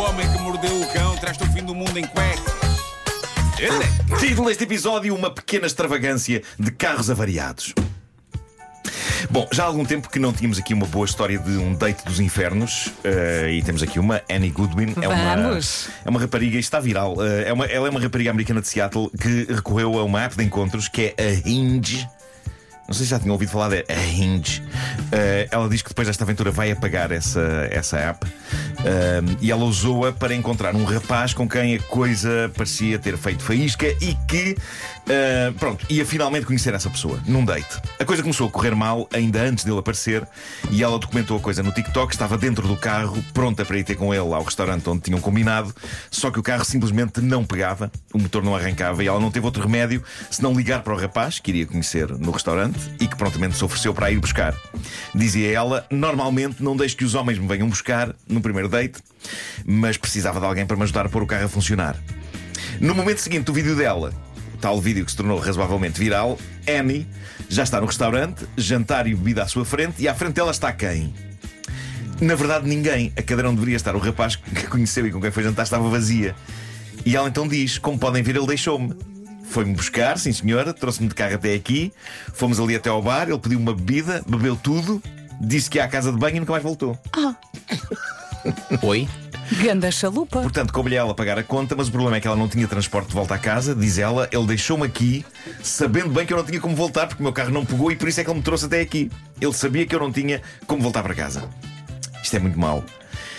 homem 0.00 0.30
que 0.32 0.38
mordeu 0.40 0.80
o 0.80 0.86
cão 0.92 1.16
traz-te 1.16 1.44
o 1.44 1.46
fim 1.52 1.62
do 1.64 1.74
mundo 1.74 1.96
em 1.98 2.06
cueca. 2.06 2.40
Ele 3.58 3.74
é. 4.14 4.16
Título 4.18 4.48
deste 4.48 4.64
episódio: 4.64 5.14
Uma 5.14 5.30
pequena 5.30 5.66
extravagância 5.66 6.42
de 6.58 6.70
carros 6.70 7.10
avariados. 7.10 7.74
Bom, 9.30 9.46
já 9.52 9.64
há 9.64 9.66
algum 9.66 9.84
tempo 9.84 10.08
que 10.08 10.18
não 10.18 10.32
tínhamos 10.32 10.58
aqui 10.58 10.72
uma 10.74 10.86
boa 10.86 11.04
história 11.04 11.38
de 11.38 11.50
um 11.52 11.74
date 11.74 12.04
dos 12.04 12.18
infernos 12.18 12.90
eh, 13.04 13.50
e 13.52 13.62
temos 13.62 13.82
aqui 13.82 13.98
uma 14.00 14.20
Annie 14.30 14.50
Goodwin. 14.50 14.94
É 15.00 15.06
uma, 15.06 15.36
Vamos. 15.36 15.88
é 16.04 16.08
uma 16.08 16.18
rapariga, 16.18 16.58
isto 16.58 16.68
está 16.68 16.80
viral. 16.80 17.14
eh, 17.22 17.48
é 17.48 17.52
uma, 17.52 17.66
ela 17.66 17.86
é 17.86 17.90
uma 17.90 18.00
rapariga 18.00 18.30
americana 18.30 18.60
de 18.60 18.68
Seattle 18.68 19.10
que 19.10 19.44
recorreu 19.52 19.98
a 19.98 20.04
uma 20.04 20.22
app 20.22 20.36
de 20.36 20.42
encontros 20.42 20.88
que 20.88 21.14
é 21.16 21.22
a 21.22 21.48
Hinge. 21.48 22.08
Não 22.90 22.96
sei 22.96 23.06
se 23.06 23.10
já 23.12 23.20
tinham 23.20 23.34
ouvido 23.34 23.52
falar 23.52 23.68
da 23.68 23.94
Hinge. 23.94 24.60
Eh, 25.12 25.46
ela 25.52 25.68
diz 25.68 25.80
que 25.80 25.90
depois 25.90 26.08
desta 26.08 26.24
aventura 26.24 26.50
vai 26.50 26.72
apagar 26.72 27.12
essa, 27.12 27.40
essa 27.70 27.96
app 27.96 28.26
Eh, 28.84 29.20
e 29.40 29.50
ela 29.50 29.64
usou-a 29.64 30.12
para 30.12 30.34
encontrar 30.34 30.74
um 30.74 30.84
rapaz 30.84 31.34
com 31.34 31.48
quem 31.48 31.76
a 31.76 31.82
coisa 31.82 32.50
parecia 32.56 32.98
ter 32.98 33.16
feito 33.18 33.42
faísca 33.42 33.86
e 34.00 34.16
que, 34.26 34.56
eh, 35.08 35.52
pronto, 35.58 35.84
ia 35.90 36.04
finalmente 36.06 36.46
conhecer 36.46 36.72
essa 36.72 36.88
pessoa 36.88 37.20
num 37.26 37.44
date. 37.44 37.80
A 37.98 38.04
coisa 38.04 38.22
começou 38.22 38.48
a 38.48 38.50
correr 38.50 38.74
mal 38.74 39.08
ainda 39.12 39.42
antes 39.42 39.64
dele 39.64 39.78
aparecer 39.78 40.26
e 40.70 40.82
ela 40.82 40.98
documentou 40.98 41.36
a 41.36 41.40
coisa 41.40 41.62
no 41.62 41.72
TikTok. 41.72 42.12
Estava 42.12 42.38
dentro 42.38 42.66
do 42.66 42.76
carro, 42.76 43.22
pronta 43.34 43.64
para 43.64 43.78
ir 43.78 43.84
ter 43.84 43.96
com 43.96 44.14
ele 44.14 44.32
ao 44.32 44.42
restaurante 44.42 44.88
onde 44.88 45.02
tinham 45.02 45.20
combinado, 45.20 45.74
só 46.10 46.30
que 46.30 46.38
o 46.38 46.42
carro 46.42 46.64
simplesmente 46.64 47.20
não 47.20 47.44
pegava, 47.44 47.90
o 48.14 48.18
motor 48.18 48.42
não 48.42 48.56
arrancava 48.56 49.04
e 49.04 49.08
ela 49.08 49.20
não 49.20 49.30
teve 49.30 49.44
outro 49.44 49.62
remédio 49.62 50.02
senão 50.30 50.54
ligar 50.54 50.82
para 50.82 50.94
o 50.94 50.96
rapaz 50.96 51.38
que 51.38 51.50
iria 51.50 51.66
conhecer 51.66 52.08
no 52.18 52.30
restaurante 52.30 52.79
e 53.00 53.06
que 53.06 53.16
prontamente 53.16 53.56
se 53.56 53.64
ofereceu 53.64 53.92
para 53.92 54.10
ir 54.10 54.18
buscar. 54.18 54.54
Dizia 55.14 55.52
ela: 55.52 55.86
Normalmente 55.90 56.62
não 56.62 56.76
deixo 56.76 56.96
que 56.96 57.04
os 57.04 57.14
homens 57.14 57.38
me 57.38 57.46
venham 57.46 57.68
buscar 57.68 58.14
no 58.28 58.40
primeiro 58.40 58.68
date, 58.68 59.02
mas 59.64 59.96
precisava 59.96 60.40
de 60.40 60.46
alguém 60.46 60.66
para 60.66 60.76
me 60.76 60.82
ajudar 60.82 61.06
a 61.06 61.08
pôr 61.08 61.22
o 61.22 61.26
carro 61.26 61.44
a 61.44 61.48
funcionar. 61.48 61.96
No 62.80 62.94
momento 62.94 63.18
seguinte 63.18 63.44
do 63.44 63.52
vídeo 63.52 63.76
dela, 63.76 64.12
o 64.54 64.58
tal 64.58 64.80
vídeo 64.80 65.04
que 65.04 65.10
se 65.10 65.16
tornou 65.16 65.38
razoavelmente 65.38 65.98
viral, 65.98 66.38
Annie 66.68 67.06
já 67.48 67.62
está 67.62 67.80
no 67.80 67.86
restaurante, 67.86 68.46
jantar 68.56 69.06
e 69.06 69.14
bebida 69.14 69.42
à 69.42 69.48
sua 69.48 69.64
frente, 69.64 70.00
e 70.00 70.08
à 70.08 70.14
frente 70.14 70.34
dela 70.34 70.52
está 70.52 70.72
quem? 70.72 71.12
Na 72.20 72.34
verdade, 72.34 72.68
ninguém. 72.68 73.12
A 73.16 73.22
cadeira 73.22 73.48
onde 73.48 73.56
deveria 73.56 73.76
estar 73.76 73.96
o 73.96 73.98
rapaz 73.98 74.36
que 74.36 74.66
conheceu 74.68 75.06
e 75.06 75.10
com 75.10 75.20
quem 75.20 75.30
foi 75.30 75.42
jantar 75.42 75.62
estava 75.62 75.88
vazia. 75.88 76.36
E 77.04 77.16
ela 77.16 77.28
então 77.28 77.48
diz: 77.48 77.78
Como 77.78 77.98
podem 77.98 78.22
ver, 78.22 78.36
ele 78.36 78.46
deixou-me. 78.46 78.94
Foi-me 79.50 79.74
buscar, 79.74 80.16
sim 80.16 80.32
senhora, 80.32 80.72
trouxe-me 80.72 81.08
de 81.08 81.14
carro 81.14 81.34
até 81.34 81.54
aqui. 81.54 81.92
Fomos 82.32 82.60
ali 82.60 82.76
até 82.76 82.88
ao 82.88 83.02
bar, 83.02 83.28
ele 83.28 83.38
pediu 83.38 83.58
uma 83.58 83.74
bebida, 83.74 84.22
bebeu 84.24 84.54
tudo, 84.54 85.02
disse 85.40 85.68
que 85.68 85.78
ia 85.78 85.84
à 85.84 85.88
casa 85.88 86.12
de 86.12 86.18
banho 86.18 86.36
e 86.36 86.40
nunca 86.40 86.52
mais 86.52 86.62
voltou. 86.62 86.96
Oi? 88.82 89.08
Ganda 89.60 89.90
chalupa. 89.90 90.40
Portanto, 90.40 90.72
coube-lhe 90.72 90.96
a 90.96 91.00
ela 91.00 91.14
pagar 91.14 91.36
a 91.36 91.42
conta, 91.42 91.74
mas 91.74 91.88
o 91.88 91.90
problema 91.90 92.16
é 92.16 92.20
que 92.20 92.28
ela 92.28 92.36
não 92.36 92.46
tinha 92.46 92.68
transporte 92.68 93.08
de 93.08 93.14
volta 93.14 93.34
à 93.34 93.38
casa. 93.38 93.74
Diz 93.74 93.98
ela, 93.98 94.28
ele 94.30 94.46
deixou-me 94.46 94.86
aqui, 94.86 95.26
sabendo 95.60 96.10
bem 96.10 96.24
que 96.24 96.32
eu 96.32 96.36
não 96.36 96.44
tinha 96.44 96.60
como 96.60 96.76
voltar, 96.76 97.08
porque 97.08 97.20
o 97.20 97.24
meu 97.24 97.32
carro 97.32 97.50
não 97.50 97.66
pegou 97.66 97.90
e 97.90 97.96
por 97.96 98.08
isso 98.08 98.20
é 98.20 98.24
que 98.24 98.30
ele 98.30 98.38
me 98.38 98.44
trouxe 98.44 98.66
até 98.66 98.80
aqui. 98.80 99.10
Ele 99.40 99.52
sabia 99.52 99.84
que 99.84 99.92
eu 99.92 99.98
não 99.98 100.12
tinha 100.12 100.40
como 100.64 100.80
voltar 100.80 101.02
para 101.02 101.12
casa. 101.12 101.42
Isto 102.22 102.36
é 102.36 102.38
muito 102.38 102.58
mau. 102.58 102.84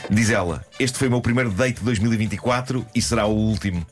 Diz 0.09 0.30
ela, 0.30 0.62
este 0.78 0.98
foi 0.98 1.08
o 1.08 1.12
meu 1.12 1.22
primeiro 1.22 1.50
date 1.52 1.78
de 1.78 1.86
2024 1.86 2.86
e 2.94 3.02
será 3.02 3.25
o 3.25 3.34
último. 3.34 3.88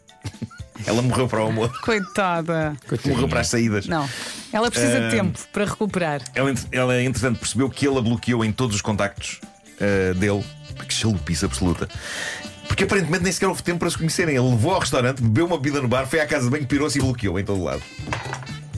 Ela 0.86 1.02
morreu 1.02 1.28
para 1.28 1.44
o 1.44 1.48
amor, 1.48 1.72
Coitada. 1.82 2.76
morreu 3.06 3.28
para 3.28 3.42
as 3.42 3.48
saídas. 3.48 3.86
Não. 3.88 4.08
Ela 4.52 4.70
precisa 4.72 4.98
Ah. 4.98 5.10
de 5.10 5.16
tempo 5.16 5.40
para 5.54 5.66
recuperar. 5.66 6.22
Ela, 6.34 6.54
ela, 6.72 7.02
entretanto, 7.02 7.40
percebeu 7.40 7.70
que 7.70 7.88
ele 7.88 7.98
a 7.98 8.02
bloqueou 8.02 8.44
em 8.44 8.52
todos 8.52 8.76
os 8.76 8.82
contactos 8.82 9.40
ah, 9.82 10.14
dele. 10.16 10.44
Que 10.88 10.94
chalupice 10.94 11.44
absoluta. 11.46 11.88
Porque 12.68 12.84
aparentemente 12.86 13.24
nem 13.24 13.32
sequer 13.34 13.48
houve 13.48 13.62
tempo 13.62 13.80
para 13.80 13.90
se 13.90 13.98
conhecerem. 13.98 14.36
Ele 14.36 14.50
levou 14.50 14.74
ao 14.74 14.80
restaurante, 14.80 15.22
bebeu 15.22 15.46
uma 15.46 15.58
bebida 15.58 15.82
no 15.82 15.88
bar, 15.88 16.06
foi 16.08 16.20
à 16.22 16.26
casa 16.26 16.46
de 16.46 16.52
banho, 16.52 16.66
pirou-se 16.66 16.98
e 16.98 17.02
bloqueou 17.02 17.38
em 17.40 17.44
todo 17.44 17.62
lado. 17.64 17.82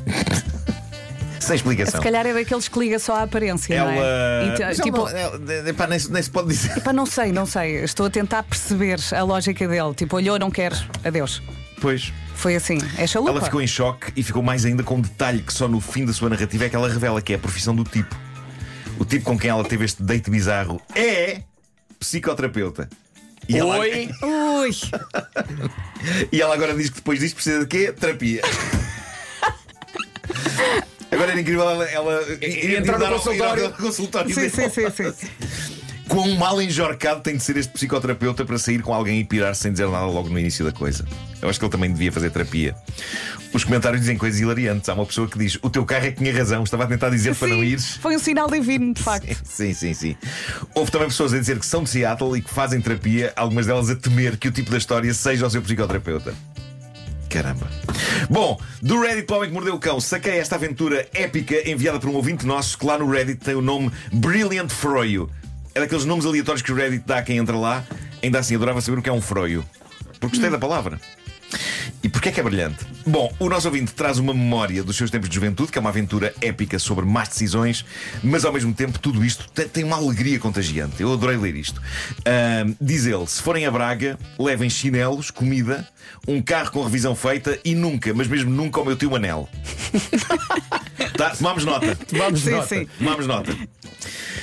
Sem 1.39 1.55
explicação. 1.55 1.99
Se 1.99 2.03
calhar 2.03 2.25
é 2.25 2.33
daqueles 2.33 2.67
que 2.67 2.77
liga 2.79 2.99
só 2.99 3.15
à 3.15 3.23
aparência, 3.23 3.73
Ela. 3.73 3.91
não 3.91 4.01
é? 4.67 4.73
Tipo, 4.75 5.07
ela 5.07 5.11
não- 5.39 5.51
ela- 5.51 5.69
epá, 5.69 5.87
nem, 5.87 5.97
se- 5.97 6.11
nem 6.11 6.21
se 6.21 6.29
pode 6.29 6.49
dizer. 6.49 6.79
pá, 6.81 6.93
não 6.93 7.05
sei, 7.05 7.31
não 7.31 7.45
sei. 7.47 7.83
Estou 7.83 8.05
a 8.05 8.09
tentar 8.11 8.43
perceber 8.43 8.99
a 9.11 9.23
lógica 9.23 9.67
dele. 9.67 9.93
Tipo, 9.95 10.17
olhou, 10.17 10.37
não 10.37 10.51
quer, 10.51 10.71
adeus. 11.03 11.41
Pois. 11.81 12.13
Foi 12.35 12.55
assim. 12.55 12.77
É 12.97 13.05
chalupa. 13.07 13.31
Ela 13.31 13.41
ficou 13.41 13.61
em 13.61 13.67
choque 13.67 14.13
e 14.15 14.23
ficou 14.23 14.41
mais 14.41 14.63
ainda 14.65 14.83
com 14.83 14.95
um 14.95 15.01
detalhe 15.01 15.41
que 15.41 15.51
só 15.51 15.67
no 15.67 15.81
fim 15.81 16.05
da 16.05 16.13
sua 16.13 16.29
narrativa 16.29 16.65
é 16.65 16.69
que 16.69 16.75
ela 16.75 16.87
revela, 16.87 17.21
que 17.21 17.33
é 17.33 17.35
a 17.35 17.39
profissão 17.39 17.75
do 17.75 17.83
tipo. 17.83 18.15
O 18.99 19.03
tipo 19.03 19.25
com 19.25 19.37
quem 19.37 19.49
ela 19.49 19.63
teve 19.63 19.83
este 19.83 20.03
date 20.03 20.29
bizarro 20.29 20.79
é 20.95 21.41
psicoterapeuta. 21.99 22.87
E 23.49 23.57
ela, 23.57 23.79
Oi? 23.79 24.09
Ui, 24.21 24.69
e 26.31 26.39
ela 26.39 26.53
agora 26.53 26.75
diz 26.75 26.89
que 26.89 26.95
depois 26.97 27.19
disto 27.19 27.35
precisa 27.35 27.59
de 27.61 27.65
quê? 27.65 27.91
Terapia. 27.91 28.41
Agora 31.11 31.31
era 31.31 31.41
incrível 31.41 31.69
ela, 31.69 31.83
ela 31.85 32.21
Entrar 32.41 32.99
no 32.99 33.07
consultório. 33.09 33.71
consultório 33.73 34.33
sim, 34.33 34.49
sim, 34.49 34.69
sim, 34.69 34.89
sim. 34.89 35.27
Quão 36.11 36.35
mal 36.35 36.61
enjorcado 36.61 37.21
tem 37.21 37.37
de 37.37 37.41
ser 37.41 37.55
este 37.55 37.71
psicoterapeuta 37.71 38.43
para 38.43 38.57
sair 38.57 38.81
com 38.81 38.93
alguém 38.93 39.21
e 39.21 39.23
pirar 39.23 39.55
sem 39.55 39.71
dizer 39.71 39.87
nada 39.87 40.07
logo 40.07 40.27
no 40.27 40.37
início 40.37 40.65
da 40.65 40.71
coisa? 40.73 41.05
Eu 41.41 41.47
acho 41.47 41.57
que 41.57 41.63
ele 41.63 41.71
também 41.71 41.89
devia 41.89 42.11
fazer 42.11 42.29
terapia. 42.29 42.75
Os 43.53 43.63
comentários 43.63 44.01
dizem 44.01 44.17
coisas 44.17 44.41
hilariantes. 44.41 44.89
Há 44.89 44.93
uma 44.93 45.05
pessoa 45.05 45.25
que 45.25 45.39
diz: 45.39 45.57
O 45.61 45.69
teu 45.69 45.85
carro 45.85 46.07
é 46.07 46.11
que 46.11 46.17
tinha 46.17 46.33
razão, 46.33 46.65
estava 46.65 46.83
a 46.83 46.87
tentar 46.87 47.11
dizer 47.11 47.33
para 47.33 47.47
não 47.47 47.61
Sim, 47.61 47.63
ires. 47.63 47.95
Foi 47.95 48.13
um 48.13 48.19
sinal 48.19 48.49
divino, 48.49 48.93
de 48.93 49.01
facto. 49.01 49.33
Sim, 49.45 49.73
sim, 49.73 49.93
sim. 49.93 50.17
Houve 50.75 50.91
também 50.91 51.07
pessoas 51.07 51.33
a 51.33 51.39
dizer 51.39 51.57
que 51.57 51.65
são 51.65 51.81
de 51.81 51.89
Seattle 51.89 52.37
e 52.37 52.41
que 52.41 52.49
fazem 52.49 52.81
terapia, 52.81 53.31
algumas 53.33 53.67
delas 53.67 53.89
a 53.89 53.95
temer 53.95 54.35
que 54.35 54.49
o 54.49 54.51
tipo 54.51 54.69
da 54.69 54.77
história 54.77 55.13
seja 55.13 55.47
o 55.47 55.49
seu 55.49 55.61
psicoterapeuta. 55.61 56.33
Caramba. 57.29 57.69
Bom, 58.29 58.59
do 58.81 58.99
Reddit 58.99 59.27
para 59.27 59.35
o 59.35 59.37
Homem 59.37 59.49
que 59.49 59.53
Mordeu 59.53 59.75
o 59.75 59.79
Cão, 59.79 60.01
saquei 60.01 60.39
esta 60.39 60.55
aventura 60.55 61.07
épica 61.13 61.69
enviada 61.69 62.01
por 62.01 62.09
um 62.09 62.15
ouvinte 62.15 62.45
nosso 62.45 62.77
que 62.77 62.85
lá 62.85 62.97
no 62.97 63.09
Reddit 63.09 63.39
tem 63.39 63.55
o 63.55 63.61
nome 63.61 63.89
Brilliant 64.11 64.69
Froio. 64.69 65.29
É 65.73 65.79
daqueles 65.79 66.05
nomes 66.05 66.25
aleatórios 66.25 66.61
que 66.61 66.71
o 66.71 66.75
Reddit 66.75 67.03
dá 67.05 67.19
a 67.19 67.21
quem 67.23 67.37
entra 67.37 67.55
lá. 67.57 67.83
Ainda 68.21 68.39
assim, 68.39 68.55
adorava 68.55 68.81
saber 68.81 68.99
o 68.99 69.01
que 69.01 69.09
é 69.09 69.13
um 69.13 69.21
froio. 69.21 69.65
Porque 70.19 70.35
gostei 70.35 70.49
da 70.49 70.57
palavra. 70.57 70.99
E 72.03 72.09
porquê 72.09 72.29
é 72.29 72.31
que 72.31 72.39
é 72.39 72.43
brilhante? 72.43 72.85
Bom, 73.05 73.31
o 73.39 73.47
nosso 73.47 73.67
ouvinte 73.67 73.93
traz 73.93 74.17
uma 74.17 74.33
memória 74.33 74.83
dos 74.83 74.95
seus 74.97 75.11
tempos 75.11 75.29
de 75.29 75.35
juventude, 75.35 75.71
que 75.71 75.77
é 75.77 75.81
uma 75.81 75.89
aventura 75.89 76.33
épica 76.41 76.79
sobre 76.79 77.05
más 77.05 77.29
decisões, 77.29 77.85
mas 78.23 78.43
ao 78.43 78.51
mesmo 78.51 78.73
tempo 78.73 78.97
tudo 78.97 79.23
isto 79.23 79.47
tem, 79.51 79.83
uma 79.83 79.97
alegria 79.97 80.39
contagiante. 80.39 81.01
Eu 81.01 81.13
adorei 81.13 81.37
ler 81.37 81.55
isto. 81.55 81.81
Ahm, 82.25 82.73
diz 82.81 83.05
ele: 83.05 83.25
se 83.27 83.41
forem 83.41 83.65
a 83.65 83.71
Braga, 83.71 84.17
levem 84.39 84.69
chinelos, 84.69 85.29
comida, 85.29 85.87
um 86.27 86.41
carro 86.41 86.71
com 86.71 86.83
revisão 86.83 87.15
feita 87.15 87.59
e 87.63 87.75
nunca, 87.75 88.13
mas 88.13 88.27
mesmo 88.27 88.49
nunca, 88.49 88.81
o 88.81 88.85
meu 88.85 88.95
tio 88.95 89.11
Manel. 89.11 89.47
tá, 91.17 91.31
tomamos 91.31 91.65
nota. 91.65 91.97
Vamos 92.11 92.41
Sim, 92.41 92.51
nota. 92.51 92.67
sim. 92.67 92.87
Tomamos 92.97 93.27
nota. 93.27 93.55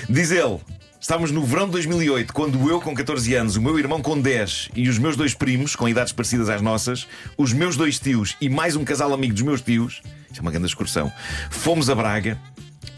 Diz 0.08 0.30
ele. 0.30 0.60
Estávamos 1.00 1.30
no 1.30 1.44
verão 1.44 1.66
de 1.66 1.72
2008, 1.72 2.32
quando 2.34 2.68
eu, 2.68 2.80
com 2.80 2.92
14 2.92 3.32
anos, 3.34 3.54
o 3.54 3.62
meu 3.62 3.78
irmão 3.78 4.02
com 4.02 4.20
10 4.20 4.70
e 4.74 4.88
os 4.88 4.98
meus 4.98 5.16
dois 5.16 5.32
primos, 5.32 5.76
com 5.76 5.88
idades 5.88 6.12
parecidas 6.12 6.48
às 6.48 6.60
nossas, 6.60 7.06
os 7.36 7.52
meus 7.52 7.76
dois 7.76 8.00
tios 8.00 8.36
e 8.40 8.48
mais 8.48 8.74
um 8.74 8.84
casal 8.84 9.14
amigo 9.14 9.32
dos 9.32 9.42
meus 9.42 9.60
tios, 9.62 10.02
isto 10.26 10.38
é 10.38 10.42
uma 10.42 10.50
grande 10.50 10.66
excursão, 10.66 11.10
fomos 11.50 11.88
a 11.88 11.94
Braga, 11.94 12.36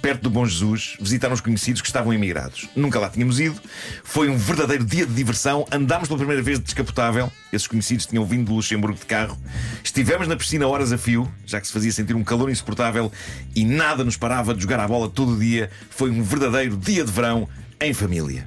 perto 0.00 0.22
do 0.22 0.30
Bom 0.30 0.46
Jesus, 0.46 0.96
visitar 0.98 1.30
uns 1.30 1.42
conhecidos 1.42 1.82
que 1.82 1.88
estavam 1.88 2.10
emigrados. 2.10 2.70
Nunca 2.74 2.98
lá 2.98 3.10
tínhamos 3.10 3.38
ido, 3.38 3.60
foi 4.02 4.30
um 4.30 4.36
verdadeiro 4.36 4.82
dia 4.82 5.04
de 5.04 5.12
diversão. 5.12 5.66
Andámos 5.70 6.08
pela 6.08 6.18
primeira 6.18 6.42
vez 6.42 6.58
de 6.58 6.64
descapotável, 6.64 7.30
esses 7.52 7.68
conhecidos 7.68 8.06
tinham 8.06 8.24
vindo 8.24 8.46
de 8.46 8.52
Luxemburgo 8.52 8.98
de 8.98 9.04
carro. 9.04 9.36
Estivemos 9.84 10.26
na 10.26 10.36
piscina 10.36 10.66
horas 10.66 10.90
a 10.90 10.96
fio, 10.96 11.30
já 11.44 11.60
que 11.60 11.66
se 11.66 11.72
fazia 11.72 11.92
sentir 11.92 12.16
um 12.16 12.24
calor 12.24 12.50
insuportável 12.50 13.12
e 13.54 13.62
nada 13.62 14.02
nos 14.02 14.16
parava 14.16 14.54
de 14.54 14.62
jogar 14.62 14.80
a 14.80 14.88
bola 14.88 15.06
todo 15.06 15.34
o 15.34 15.38
dia. 15.38 15.70
Foi 15.90 16.10
um 16.10 16.22
verdadeiro 16.22 16.78
dia 16.78 17.04
de 17.04 17.12
verão 17.12 17.46
em 17.80 17.94
família. 17.94 18.46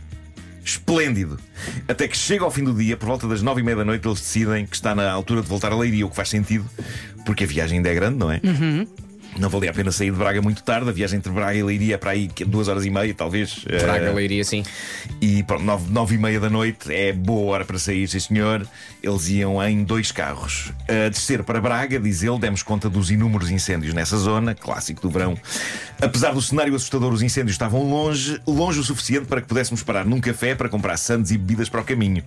Esplêndido. 0.64 1.40
Até 1.88 2.08
que 2.08 2.16
chega 2.16 2.44
ao 2.46 2.52
fim 2.52 2.64
do 2.64 2.74
dia, 2.74 2.96
por 2.96 3.08
volta 3.08 3.28
das 3.28 3.42
nove 3.42 3.62
e 3.62 3.64
meia 3.64 3.76
da 3.78 3.84
noite, 3.84 4.08
eles 4.08 4.20
decidem 4.20 4.66
que 4.66 4.76
está 4.76 4.96
na 4.96 5.12
altura 5.12 5.42
de 5.42 5.48
voltar 5.48 5.72
a 5.72 5.76
Leiria, 5.76 6.06
o 6.06 6.10
que 6.10 6.16
faz 6.16 6.30
sentido, 6.30 6.66
porque 7.26 7.44
a 7.44 7.48
viagem 7.48 7.78
ainda 7.80 7.90
é 7.90 7.94
grande, 7.96 8.18
não 8.18 8.32
é? 8.32 8.40
Não 9.40 9.50
valia 9.50 9.72
a 9.72 9.74
pena 9.74 9.92
sair 9.92 10.12
de 10.12 10.18
Braga 10.18 10.42
muito 10.42 10.64
tarde. 10.64 10.90
A 10.90 10.94
viagem 10.94 11.18
entre 11.18 11.32
Braga 11.32 11.58
e 11.58 11.64
Leiria 11.64 11.96
é 11.96 11.98
para 11.98 12.12
aí 12.12 12.30
é 12.40 12.46
duas 12.46 12.68
horas 12.68 12.86
e 12.86 12.90
meia, 12.90 13.14
talvez. 13.14 13.64
Braga, 13.66 14.06
Eh, 14.06 14.12
Leiria, 14.14 14.44
sim. 14.44 14.64
e 15.20 15.42
pronto, 15.44 15.64
nove, 15.64 15.92
nove 15.92 16.16
e 16.16 16.18
meia 16.18 16.40
da 16.40 16.50
noite 16.50 16.94
é 16.94 17.12
boa 17.12 17.52
hora 17.54 17.66
para 17.66 17.80
sair, 17.80 18.08
sim 18.08 18.20
senhor. 18.20 18.68
Eles 19.02 19.28
iam 19.30 19.62
em 19.64 19.84
dois 19.84 20.12
carros. 20.12 20.72
A 20.88 21.10
descer 21.10 21.44
para 21.44 21.60
Braga, 21.60 22.00
diz 22.00 22.22
ele, 22.24 22.38
demos 22.40 22.62
conta 22.64 22.90
dos 22.90 23.10
inúmeros 23.10 23.50
incêndios 23.50 23.94
nessa 23.94 24.18
zona, 24.18 24.54
clássico 24.54 25.02
do 25.02 25.10
verão. 25.10 25.38
Apesar 26.02 26.34
do 26.34 26.42
cenário 26.42 26.76
assustador, 26.76 27.12
os 27.12 27.22
incêndios 27.22 27.54
estavam 27.54 27.84
longe, 27.90 28.40
longe 28.46 28.80
o 28.80 28.84
suficiente 28.84 29.26
para 29.26 29.42
que 29.42 29.48
pudéssemos 29.48 29.82
parar 29.84 30.06
num 30.06 30.22
café 30.22 30.54
para 30.54 30.70
comprar 30.70 30.96
sandes 30.98 31.32
e 31.32 31.38
bebidas 31.38 31.70
para 31.70 31.82
o 31.82 31.84
caminho. 31.84 32.24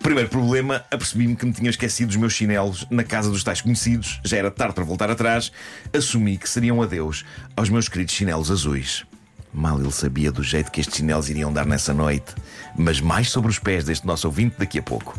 Primeiro 0.00 0.28
problema, 0.28 0.84
apercebi-me 0.90 1.34
que 1.34 1.46
me 1.46 1.52
tinha 1.52 1.70
esquecido 1.70 2.10
os 2.10 2.16
meus 2.16 2.32
chinelos 2.34 2.86
na 2.90 3.04
casa 3.04 3.30
dos 3.30 3.42
tais 3.42 3.60
conhecidos. 3.60 4.20
Já 4.24 4.36
era 4.36 4.50
tarde 4.50 4.74
para 4.74 4.84
voltar 4.84 5.10
atrás. 5.10 5.50
Assumi 5.92 6.36
que 6.42 6.48
seria 6.48 6.74
um 6.74 6.82
adeus 6.82 7.24
aos 7.56 7.68
meus 7.68 7.88
queridos 7.88 8.14
chinelos 8.14 8.50
azuis. 8.50 9.04
Mal 9.52 9.78
ele 9.78 9.92
sabia 9.92 10.32
do 10.32 10.42
jeito 10.42 10.70
que 10.70 10.80
estes 10.80 10.96
chinelos 10.96 11.28
iriam 11.28 11.52
dar 11.52 11.66
nessa 11.66 11.92
noite, 11.92 12.34
mas 12.76 13.00
mais 13.00 13.30
sobre 13.30 13.50
os 13.50 13.58
pés 13.58 13.84
deste 13.84 14.06
nosso 14.06 14.26
ouvinte 14.26 14.56
daqui 14.58 14.78
a 14.78 14.82
pouco. 14.82 15.16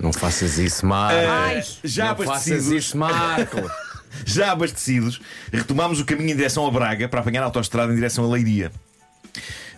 Não 0.00 0.12
faças 0.12 0.58
isso, 0.58 0.84
Marco. 0.86 1.18
Ai. 1.18 1.62
Já 1.84 2.08
não 2.08 2.16
faças 2.16 2.30
abastecidos, 2.30 2.68
isso, 2.68 2.98
Marco. 2.98 3.70
já 4.24 4.52
abastecidos, 4.52 5.20
retomámos 5.52 6.00
o 6.00 6.04
caminho 6.04 6.30
em 6.30 6.36
direção 6.36 6.66
a 6.66 6.70
Braga 6.70 7.08
para 7.08 7.20
apanhar 7.20 7.42
a 7.42 7.46
autoestrada 7.46 7.92
em 7.92 7.96
direção 7.96 8.24
a 8.24 8.28
Leiria. 8.28 8.72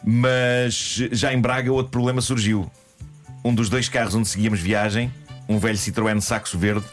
Mas 0.02 1.02
já 1.12 1.32
em 1.32 1.40
Braga 1.40 1.72
outro 1.72 1.90
problema 1.90 2.20
surgiu. 2.20 2.70
Um 3.44 3.54
dos 3.54 3.68
dois 3.68 3.88
carros 3.88 4.14
onde 4.14 4.28
seguíamos 4.28 4.60
viagem, 4.60 5.12
um 5.48 5.58
velho 5.58 5.76
Citroën 5.76 6.20
Saxo 6.20 6.58
Verde, 6.58 6.86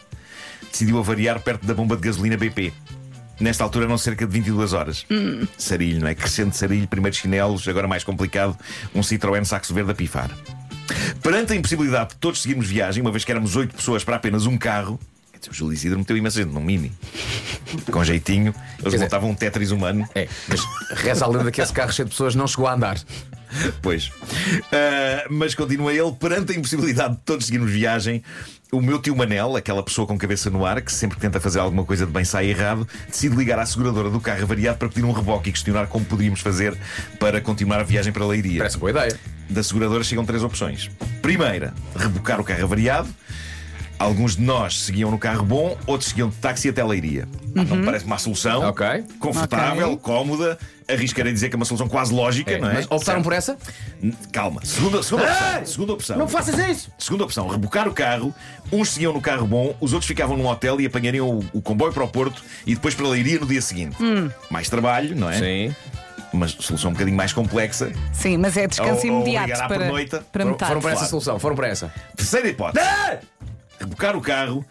decidiu 0.70 0.98
avariar 0.98 1.40
perto 1.40 1.66
da 1.66 1.74
bomba 1.74 1.96
de 1.96 2.02
gasolina 2.02 2.36
BP. 2.36 2.72
Nesta 3.40 3.62
altura 3.64 3.84
eram 3.84 3.96
cerca 3.96 4.26
de 4.26 4.32
22 4.32 4.72
horas. 4.72 5.06
Sarilho, 5.56 6.00
não 6.00 6.08
é? 6.08 6.14
Crescente 6.14 6.56
sarilho, 6.56 6.88
primeiro 6.88 7.16
chinelos, 7.16 7.66
agora 7.68 7.86
mais 7.86 8.02
complicado, 8.02 8.56
um 8.94 9.00
Citroën 9.00 9.44
Saxo 9.44 9.72
Verde 9.72 9.92
a 9.92 9.94
pifar. 9.94 10.30
Perante 11.22 11.52
a 11.52 11.56
impossibilidade 11.56 12.10
de 12.10 12.16
todos 12.16 12.42
seguirmos 12.42 12.66
viagem, 12.66 13.00
uma 13.02 13.12
vez 13.12 13.24
que 13.24 13.30
éramos 13.30 13.54
oito 13.56 13.74
pessoas 13.74 14.02
para 14.02 14.16
apenas 14.16 14.46
um 14.46 14.56
carro, 14.56 14.98
o 15.48 15.54
Júlio 15.54 15.72
Isidro 15.72 15.98
meteu 15.98 16.16
imensa 16.16 16.42
gente 16.42 16.52
num 16.52 16.60
mini. 16.60 16.92
Com 17.90 18.04
jeitinho, 18.04 18.54
eles 18.82 19.00
montavam 19.00 19.30
um 19.30 19.34
Tetris 19.34 19.70
humano. 19.70 20.08
É, 20.14 20.28
mas 20.48 20.60
reza 20.90 21.24
a 21.24 21.28
lenda 21.28 21.50
que 21.50 21.60
esse 21.60 21.72
carro 21.72 21.92
cheio 21.92 22.06
de 22.06 22.10
pessoas 22.10 22.34
não 22.34 22.46
chegou 22.46 22.66
a 22.66 22.74
andar. 22.74 22.98
Pois. 23.82 24.10
Ah, 24.72 25.26
mas 25.30 25.54
continua 25.54 25.92
ele, 25.92 26.12
perante 26.12 26.52
a 26.52 26.56
impossibilidade 26.56 27.14
de 27.14 27.20
todos 27.22 27.46
seguirmos 27.46 27.70
viagem, 27.70 28.22
o 28.70 28.80
meu 28.80 28.98
tio 28.98 29.16
Manel, 29.16 29.56
aquela 29.56 29.82
pessoa 29.82 30.06
com 30.06 30.18
cabeça 30.18 30.50
no 30.50 30.64
ar, 30.66 30.80
que 30.82 30.92
sempre 30.92 31.16
que 31.16 31.22
tenta 31.22 31.40
fazer 31.40 31.58
alguma 31.58 31.84
coisa 31.84 32.04
de 32.04 32.12
bem 32.12 32.24
sai 32.24 32.50
errado, 32.50 32.86
decide 33.08 33.34
ligar 33.34 33.58
à 33.58 33.64
seguradora 33.64 34.10
do 34.10 34.20
carro 34.20 34.42
avariado 34.42 34.78
para 34.78 34.88
pedir 34.88 35.04
um 35.04 35.12
reboque 35.12 35.48
e 35.48 35.52
questionar 35.52 35.86
como 35.86 36.04
poderíamos 36.04 36.40
fazer 36.40 36.76
para 37.18 37.40
continuar 37.40 37.80
a 37.80 37.82
viagem 37.82 38.12
para 38.12 38.24
a 38.24 38.26
Leiria. 38.26 38.58
Parece 38.58 38.78
boa 38.78 38.90
ideia. 38.90 39.18
Da 39.48 39.62
seguradora 39.62 40.04
chegam 40.04 40.24
três 40.24 40.42
opções. 40.42 40.90
Primeira, 41.22 41.72
rebocar 41.96 42.40
o 42.40 42.44
carro 42.44 42.64
avariado. 42.64 43.08
Alguns 43.98 44.36
de 44.36 44.42
nós 44.42 44.80
seguiam 44.82 45.10
no 45.10 45.18
carro 45.18 45.44
bom, 45.44 45.76
outros 45.84 46.10
seguiam 46.10 46.28
de 46.28 46.36
táxi 46.36 46.68
até 46.68 46.84
Leiria. 46.84 47.26
Ah, 47.56 47.64
Não 47.64 47.76
me 47.76 47.84
parece 47.84 48.04
uma 48.04 48.16
solução 48.18 48.62
Ok. 48.62 48.86
confortável, 49.18 49.88
Ok. 49.92 49.98
cómoda. 50.02 50.56
Arriscarei 50.88 51.32
dizer 51.32 51.48
que 51.48 51.56
é 51.56 51.58
uma 51.58 51.64
solução 51.64 51.88
quase 51.88 52.14
lógica, 52.14 52.52
É, 52.52 52.58
não 52.60 52.70
é? 52.70 52.74
Mas 52.74 52.86
optaram 52.88 53.22
por 53.22 53.32
essa? 53.32 53.58
N- 54.00 54.14
Calma. 54.32 54.64
Segunda, 54.64 55.02
segunda 55.02 55.24
opção. 55.26 55.66
Segunda 55.66 55.92
opção. 55.94 56.28
faças 56.28 56.58
isso! 56.68 56.90
Segunda 56.96 57.24
opção, 57.24 57.48
rebocar 57.48 57.88
o 57.88 57.92
carro. 57.92 58.32
Uns 58.72 58.90
seguiam 58.90 59.12
no 59.12 59.20
carro 59.20 59.46
bom, 59.46 59.74
os 59.80 59.92
outros 59.92 60.06
ficavam 60.06 60.36
num 60.36 60.46
hotel 60.46 60.80
e 60.80 60.86
apanhariam 60.86 61.28
o, 61.28 61.44
o 61.58 61.60
comboio 61.60 61.92
para 61.92 62.04
o 62.04 62.08
Porto 62.08 62.42
e 62.64 62.74
depois 62.74 62.94
para 62.94 63.04
a 63.04 63.08
Leiria 63.10 63.40
no 63.40 63.46
dia 63.46 63.60
seguinte. 63.60 63.96
Mais 64.48 64.68
trabalho, 64.70 65.16
não 65.16 65.28
é? 65.28 65.38
Sim. 65.38 65.74
Uma 66.32 66.46
solução 66.46 66.90
um 66.90 66.92
bocadinho 66.94 67.16
mais 67.16 67.32
complexa. 67.32 67.90
Sim, 68.12 68.36
mas 68.36 68.56
é 68.56 68.66
descanso 68.68 69.06
Ou- 69.06 69.12
ou 69.12 69.20
imediato 69.22 69.46
ligar 69.48 69.64
à 69.64 69.68
para, 69.68 69.78
pernoita. 69.78 70.18
para 70.32 70.42
Foram, 70.42 70.52
metade. 70.52 70.68
foram 70.68 70.80
para 70.82 70.90
essa 70.90 70.98
Claro. 71.00 71.10
solução, 71.10 71.38
foram 71.40 71.56
para 71.56 71.68
essa. 71.68 71.92
Terceira 72.16 72.48
hipótese. 72.48 72.86
Rebocar 73.88 74.16
o 74.16 74.20
carro. 74.20 74.64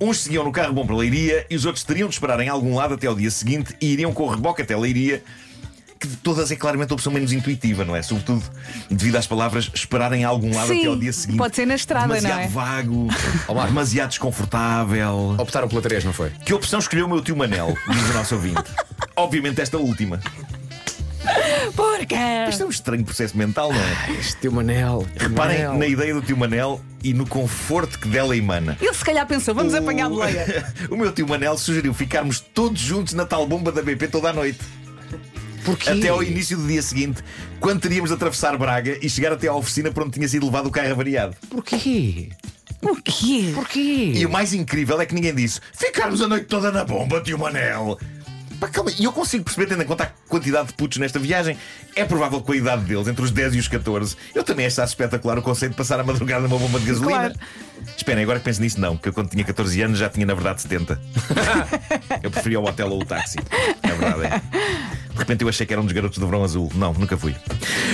Uns 0.00 0.18
seguiam 0.22 0.42
no 0.44 0.50
carro 0.50 0.72
bom 0.72 0.84
para 0.84 0.94
a 0.96 0.98
Leiria 0.98 1.46
e 1.48 1.54
os 1.54 1.64
outros 1.64 1.84
teriam 1.84 2.08
de 2.08 2.14
esperar 2.14 2.40
em 2.40 2.48
algum 2.48 2.74
lado 2.74 2.94
até 2.94 3.06
ao 3.06 3.14
dia 3.14 3.30
seguinte 3.30 3.74
e 3.80 3.92
iriam 3.92 4.12
com 4.12 4.24
o 4.24 4.28
reboque 4.28 4.60
até 4.62 4.74
a 4.74 4.78
Leiria. 4.78 5.22
Que 6.00 6.08
de 6.08 6.16
todas 6.16 6.50
é 6.50 6.56
claramente 6.56 6.90
a 6.90 6.94
opção 6.94 7.10
menos 7.12 7.32
intuitiva, 7.32 7.84
não 7.84 7.94
é? 7.96 8.02
Sobretudo 8.02 8.42
devido 8.90 9.16
às 9.16 9.26
palavras 9.26 9.70
esperar 9.72 10.12
em 10.12 10.22
algum 10.24 10.52
lado 10.54 10.66
Sim, 10.68 10.80
até 10.80 10.88
ao 10.88 10.96
dia 10.96 11.12
seguinte. 11.12 11.38
pode 11.38 11.56
ser 11.56 11.64
na 11.64 11.76
estrada, 11.76 12.08
não 12.08 12.14
demasiado 12.16 12.40
é? 12.40 12.48
vago, 12.48 13.08
Ó, 13.48 13.54
Marco. 13.54 13.68
demasiado 13.68 14.08
desconfortável. 14.10 15.36
Optaram 15.38 15.68
pela 15.68 15.80
3, 15.80 16.04
não 16.04 16.12
foi? 16.12 16.30
Que 16.44 16.52
opção 16.52 16.78
escolheu 16.80 17.06
o 17.06 17.08
meu 17.08 17.22
tio 17.22 17.34
Manel, 17.36 17.74
diz 17.88 18.10
o 18.10 18.12
nosso 18.12 18.34
ouvinte? 18.34 18.64
Obviamente 19.16 19.60
esta 19.62 19.78
última. 19.78 20.20
Porquê? 22.06 22.50
Isto 22.50 22.62
é 22.62 22.66
um 22.66 22.70
estranho 22.70 23.04
processo 23.04 23.36
mental, 23.36 23.72
não 23.72 23.80
é? 23.80 24.18
Este 24.18 24.36
teu 24.36 24.52
Manel. 24.52 25.06
Reparem 25.16 25.58
Manel. 25.64 25.78
na 25.78 25.86
ideia 25.86 26.14
do 26.14 26.22
tio 26.22 26.36
Manel 26.36 26.80
e 27.02 27.12
no 27.14 27.26
conforto 27.26 27.98
que 27.98 28.08
dela 28.08 28.36
emana. 28.36 28.76
Ele 28.80 28.94
se 28.94 29.04
calhar 29.04 29.26
pensou, 29.26 29.54
vamos 29.54 29.74
O- 29.74 29.76
apanhar 29.78 30.06
a 30.06 30.08
boleia. 30.08 30.72
o 30.90 30.96
meu 30.96 31.12
tio 31.12 31.26
Manel 31.28 31.56
sugeriu 31.58 31.92
ficarmos 31.94 32.40
todos 32.40 32.80
juntos 32.80 33.14
na 33.14 33.24
tal 33.24 33.46
bomba 33.46 33.70
da 33.72 33.82
BP 33.82 34.08
toda 34.08 34.30
a 34.30 34.32
noite. 34.32 34.60
Porquê? 35.64 35.90
Até 35.90 36.08
ao 36.08 36.22
início 36.22 36.56
do 36.58 36.66
dia 36.66 36.82
seguinte, 36.82 37.22
quando 37.58 37.80
teríamos 37.80 38.10
de 38.10 38.14
atravessar 38.16 38.56
Braga 38.58 38.98
e 39.00 39.08
chegar 39.08 39.32
até 39.32 39.48
à 39.48 39.54
oficina 39.54 39.90
para 39.90 40.04
onde 40.04 40.12
tinha 40.12 40.28
sido 40.28 40.44
levado 40.44 40.66
o 40.66 40.70
carro 40.70 40.90
avariado. 40.92 41.34
Porquê? 41.48 42.28
O 42.82 42.96
quê? 42.96 43.50
Porquê? 43.54 44.12
E 44.14 44.26
o 44.26 44.30
mais 44.30 44.52
incrível 44.52 45.00
é 45.00 45.06
que 45.06 45.14
ninguém 45.14 45.34
disse: 45.34 45.58
ficarmos 45.72 46.20
a 46.20 46.28
noite 46.28 46.44
toda 46.46 46.70
na 46.70 46.84
bomba, 46.84 47.22
tio 47.22 47.38
Manel. 47.38 47.98
Pá, 48.64 48.68
calma, 48.68 48.90
e 48.98 49.04
eu 49.04 49.12
consigo 49.12 49.44
perceber, 49.44 49.66
tendo 49.66 49.82
em 49.82 49.86
conta 49.86 50.04
a 50.04 50.10
quantidade 50.28 50.68
de 50.68 50.74
putos 50.74 50.96
nesta 50.98 51.18
viagem. 51.18 51.56
É 51.94 52.04
provável 52.04 52.40
que 52.40 52.46
com 52.46 52.52
a 52.52 52.56
idade 52.56 52.82
deles, 52.84 53.06
entre 53.06 53.22
os 53.22 53.30
10 53.30 53.54
e 53.54 53.58
os 53.58 53.68
14, 53.68 54.16
eu 54.34 54.42
também 54.42 54.64
achasse 54.66 54.92
espetacular 54.92 55.38
o 55.38 55.42
conceito 55.42 55.72
de 55.72 55.76
passar 55.76 56.00
a 56.00 56.04
madrugada 56.04 56.48
numa 56.48 56.58
bomba 56.58 56.80
de 56.80 56.86
gasolina. 56.86 57.10
Claro. 57.14 57.34
Esperem, 57.96 58.22
agora 58.24 58.38
que 58.38 58.44
penso 58.46 58.60
nisso, 58.62 58.80
não, 58.80 58.96
que 58.96 59.08
eu 59.08 59.12
quando 59.12 59.28
tinha 59.28 59.44
14 59.44 59.82
anos 59.82 59.98
já 59.98 60.08
tinha 60.08 60.24
na 60.24 60.34
verdade 60.34 60.62
70. 60.62 60.98
eu 62.22 62.30
preferia 62.30 62.58
o 62.58 62.64
hotel 62.66 62.88
ou 62.90 63.02
o 63.02 63.04
táxi. 63.04 63.38
É 63.82 63.88
verdade, 63.92 64.24
é. 64.24 64.40
De 65.12 65.18
repente 65.18 65.42
eu 65.42 65.48
achei 65.48 65.64
que 65.66 65.72
era 65.72 65.80
um 65.80 65.84
dos 65.84 65.92
garotos 65.92 66.18
do 66.18 66.26
verão 66.26 66.42
azul. 66.42 66.72
Não, 66.74 66.92
nunca 66.94 67.16
fui. 67.16 67.36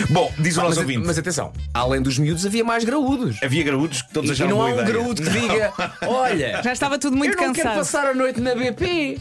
Bom, 0.08 0.32
diz 0.38 0.56
o 0.56 0.60
mas, 0.60 0.68
nosso 0.70 0.80
ouvinte. 0.80 1.06
mas 1.06 1.18
atenção, 1.18 1.52
além 1.74 2.00
dos 2.00 2.16
miúdos 2.18 2.46
havia 2.46 2.64
mais 2.64 2.82
graúdos. 2.84 3.36
Havia 3.42 3.62
graúdos 3.64 4.00
que 4.02 4.12
todos 4.12 4.38
E, 4.38 4.42
e 4.42 4.46
não 4.46 4.62
há 4.62 4.66
um 4.66 4.72
ideia. 4.72 4.86
graúdo 4.86 5.20
que 5.22 5.28
Não. 5.30 5.40
diga: 5.48 5.72
Olha, 6.06 6.62
Já 6.62 6.72
estava 6.72 6.98
tudo 6.98 7.16
muito 7.16 7.36
eu 7.36 7.46
não 7.46 7.52
quero 7.52 7.68
cansado. 7.68 7.78
passar 7.84 8.06
a 8.06 8.14
noite 8.14 8.40
na 8.40 8.54
BP. 8.54 9.20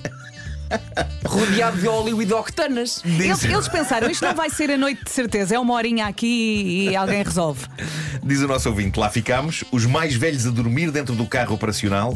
Rodeado 1.25 1.77
de 1.77 1.88
óleo 1.88 2.21
e 2.21 2.25
de 2.25 2.33
octanas. 2.33 3.01
Eles, 3.06 3.44
eles 3.44 3.68
pensaram, 3.68 4.10
isto 4.10 4.25
não 4.25 4.36
vai 4.36 4.50
ser 4.50 4.71
a 4.71 4.77
noite 4.77 5.04
de 5.04 5.12
certeza, 5.12 5.56
é 5.56 5.60
uma 5.60 5.74
horinha 5.74 6.07
aqui 6.07 6.89
e 6.89 6.95
alguém 6.95 7.24
resolve. 7.24 7.66
Diz 8.24 8.42
o 8.42 8.48
nosso 8.48 8.69
ouvinte, 8.69 9.00
lá 9.00 9.10
ficámos, 9.10 9.63
os 9.71 9.86
mais 9.86 10.16
velhos 10.16 10.45
a 10.45 10.50
dormir 10.50 10.92
dentro 10.92 11.16
do 11.16 11.25
carro 11.25 11.56
operacional 11.56 12.16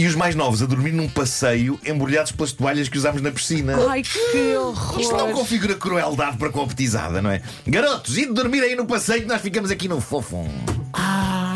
e 0.00 0.06
os 0.06 0.14
mais 0.14 0.34
novos 0.34 0.62
a 0.62 0.66
dormir 0.66 0.92
num 0.92 1.08
passeio 1.08 1.78
embrulhados 1.84 2.32
pelas 2.32 2.52
toalhas 2.52 2.88
que 2.88 2.96
usámos 2.96 3.20
na 3.20 3.30
piscina. 3.30 3.76
Ai, 3.88 4.02
que 4.02 4.18
Isto 4.18 5.12
não 5.12 5.26
horror! 5.26 5.34
configura 5.34 5.74
crueldade 5.74 6.38
para 6.38 6.48
com 6.48 6.62
a 6.62 6.66
petizada, 6.66 7.20
não 7.20 7.30
é? 7.30 7.42
Garotos, 7.66 8.16
e 8.16 8.24
de 8.24 8.32
dormir 8.32 8.62
aí 8.62 8.74
no 8.74 8.86
passeio 8.86 9.20
que 9.20 9.28
nós 9.28 9.42
ficamos 9.42 9.70
aqui 9.70 9.88
no 9.88 10.00
fofo. 10.00 10.48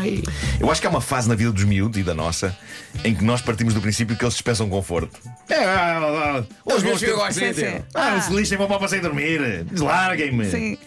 Ai. 0.05 0.23
Eu 0.59 0.71
acho 0.71 0.79
que 0.79 0.87
há 0.87 0.89
uma 0.89 1.01
fase 1.01 1.27
na 1.27 1.35
vida 1.35 1.51
dos 1.51 1.63
miúdos 1.63 1.99
e 1.99 2.03
da 2.03 2.13
nossa 2.13 2.55
em 3.03 3.13
que 3.13 3.23
nós 3.23 3.41
partimos 3.41 3.73
do 3.73 3.81
princípio 3.81 4.15
que 4.15 4.23
eles 4.23 4.33
dispensam 4.33 4.69
conforto. 4.69 5.19
É, 5.49 5.63
ah, 5.63 5.99
ah, 6.39 6.43
Os 6.65 6.75
os 6.75 6.83
meus 6.83 6.99
Sim, 6.99 7.07
de 7.39 7.53
sim. 7.53 7.53
ter. 7.53 7.85
Ah, 7.93 8.19
se 8.21 8.33
lixem, 8.33 8.57
vão 8.57 8.67
para 8.67 8.77
o 8.77 8.79
passeio 8.79 9.01
dormir. 9.01 9.63
Deslarguem-me. 9.65 10.45
Sim. 10.49 10.77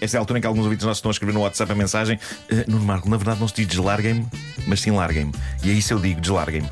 Esta 0.00 0.16
é 0.16 0.18
a 0.18 0.20
altura 0.20 0.38
em 0.38 0.40
que 0.42 0.46
alguns 0.46 0.64
ouvintes 0.64 0.84
nossos 0.84 0.98
estão 0.98 1.10
a 1.10 1.12
escrever 1.12 1.32
no 1.32 1.40
WhatsApp 1.40 1.70
a 1.72 1.74
mensagem 1.74 2.18
"Eh, 2.50 2.64
Nuno 2.68 2.84
Marco, 2.84 3.08
na 3.08 3.16
verdade 3.16 3.40
não 3.40 3.48
se 3.48 3.54
diz 3.54 3.66
deslarguem-me 3.66 4.26
Mas 4.66 4.80
sim 4.80 4.90
larguem-me. 4.90 5.32
E 5.62 5.70
é 5.70 5.72
isso 5.74 5.92
eu 5.92 5.98
digo, 5.98 6.20
deslarguem-me. 6.20 6.68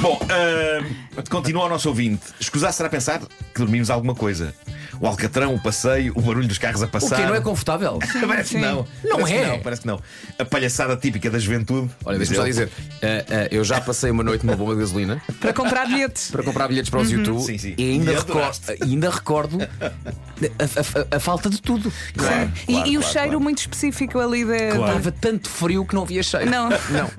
Bom, 0.00 0.18
ah, 0.30 1.22
continua 1.30 1.64
o 1.64 1.68
nosso 1.68 1.88
ouvinte. 1.88 2.22
Escusar 2.38 2.72
será 2.72 2.88
pensar 2.88 3.18
que 3.20 3.58
dormimos 3.58 3.90
alguma 3.90 4.14
coisa. 4.14 4.54
O 5.00 5.06
alcatrão, 5.06 5.54
o 5.54 5.58
passeio, 5.60 6.12
o 6.14 6.20
barulho 6.20 6.46
dos 6.46 6.58
carros 6.58 6.82
a 6.82 6.86
O 6.86 6.88
passar. 6.88 7.16
Quê? 7.16 7.24
Não 7.26 7.34
é 7.34 7.40
confortável? 7.40 7.98
Parece 8.28 8.56
que 8.56 8.60
não. 8.60 8.86
Não 9.02 9.16
Parece 9.16 9.32
que 9.32 9.38
é? 9.38 9.46
não, 9.48 9.58
Parece 9.60 9.80
que 9.80 9.86
não. 9.86 10.00
A 10.38 10.44
palhaçada 10.44 10.94
típica 10.96 11.30
da 11.30 11.38
juventude. 11.38 11.90
Olha, 12.04 12.18
deixa-me 12.18 12.36
só 12.36 12.44
dizer: 12.44 12.70
ah, 13.02 13.48
eu 13.50 13.64
já 13.64 13.80
passei 13.80 14.10
uma 14.10 14.22
noite 14.22 14.44
numa 14.44 14.56
bomba 14.56 14.74
de 14.74 14.80
gasolina. 14.80 15.22
Para 15.40 15.54
comprar 15.54 15.86
bilhetes. 15.86 16.30
para 16.30 16.42
comprar 16.42 16.68
bilhetes 16.68 16.90
para 16.90 17.00
os 17.00 17.10
YouTube. 17.10 17.40
Sim, 17.40 17.56
sim. 17.56 17.74
e 17.78 17.92
ainda, 17.92 18.12
E 18.12 18.16
recordo, 18.16 18.60
ainda 18.82 19.10
recordo 19.10 19.58
a, 19.80 19.86
a- 21.06 21.14
a- 21.14 21.16
a 21.16 21.20
falta 21.20 21.48
de 21.48 21.62
tudo. 21.62 21.90
Claro, 22.14 22.52
claro, 22.66 22.88
e, 22.88 22.96
o 22.96 23.00
claro, 23.00 23.12
cheiro 23.12 23.26
claro. 23.28 23.40
muito 23.40 23.58
específico 23.58 24.18
ali 24.18 24.44
da. 24.44 24.56
Claro. 24.76 24.86
Estava 24.98 25.12
tanto 25.12 25.48
frio 25.48 25.84
que 25.84 25.94
não 25.94 26.02
havia 26.02 26.22
cheiro. 26.22 26.50
Não. 26.50 26.68
Não. 26.90 27.10